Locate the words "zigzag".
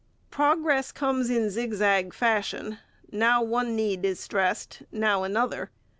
1.51-2.11